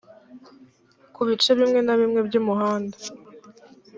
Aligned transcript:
ku 1.13 1.21
bice 1.27 1.49
bimwe 1.59 1.79
na 1.83 1.95
bimwe 1.99 2.19
by 2.27 2.35
umuhanda 2.41 2.97